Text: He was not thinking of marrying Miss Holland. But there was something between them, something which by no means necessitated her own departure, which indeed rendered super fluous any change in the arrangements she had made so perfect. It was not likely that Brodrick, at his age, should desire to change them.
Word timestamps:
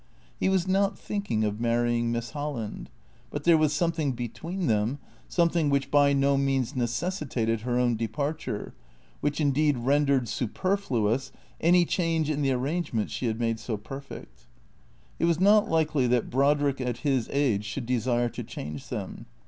He 0.39 0.49
was 0.49 0.67
not 0.67 0.97
thinking 0.97 1.43
of 1.43 1.59
marrying 1.61 2.11
Miss 2.11 2.31
Holland. 2.31 2.89
But 3.29 3.43
there 3.43 3.55
was 3.55 3.71
something 3.71 4.13
between 4.13 4.65
them, 4.65 4.97
something 5.29 5.69
which 5.69 5.91
by 5.91 6.11
no 6.11 6.37
means 6.37 6.75
necessitated 6.75 7.61
her 7.61 7.77
own 7.77 7.97
departure, 7.97 8.73
which 9.19 9.39
indeed 9.39 9.77
rendered 9.77 10.27
super 10.27 10.75
fluous 10.75 11.31
any 11.59 11.85
change 11.85 12.31
in 12.31 12.41
the 12.41 12.51
arrangements 12.51 13.13
she 13.13 13.27
had 13.27 13.39
made 13.39 13.59
so 13.59 13.77
perfect. 13.77 14.47
It 15.19 15.25
was 15.25 15.39
not 15.39 15.69
likely 15.69 16.07
that 16.07 16.31
Brodrick, 16.31 16.81
at 16.81 17.05
his 17.05 17.29
age, 17.31 17.63
should 17.65 17.85
desire 17.85 18.29
to 18.29 18.43
change 18.43 18.89
them. 18.89 19.27